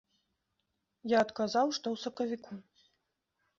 Я 1.15 1.19
адказаў, 1.27 1.67
што 1.79 1.85
ў 1.93 1.97
сакавіку. 2.07 2.53